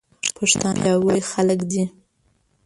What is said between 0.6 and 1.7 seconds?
پياوړي خلک